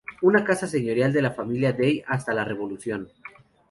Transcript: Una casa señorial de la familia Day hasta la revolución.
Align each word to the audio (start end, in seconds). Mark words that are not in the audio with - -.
Una 0.23 0.43
casa 0.43 0.65
señorial 0.65 1.13
de 1.13 1.21
la 1.21 1.29
familia 1.33 1.73
Day 1.73 2.03
hasta 2.07 2.33
la 2.33 2.43
revolución. 2.43 3.07